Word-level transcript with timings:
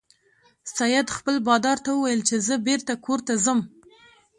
سید 0.77 1.07
خپل 1.17 1.35
بادار 1.47 1.77
ته 1.85 1.89
وویل 1.93 2.21
چې 2.29 2.35
زه 2.47 2.55
بیرته 2.67 2.93
کور 3.05 3.19
ته 3.27 3.33
ځم. 3.43 3.59